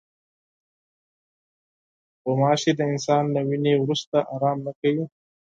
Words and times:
غوماشې 2.23 2.71
د 2.75 2.79
انسان 2.91 3.23
له 3.35 3.41
وینې 3.47 3.73
وروسته 3.79 4.17
آرام 4.35 4.57
نه 4.65 4.71
کوي. 4.79 5.05